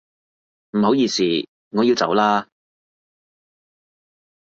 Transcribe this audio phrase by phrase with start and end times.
[0.71, 1.21] 唔好意思，
[1.69, 2.47] 我要走啦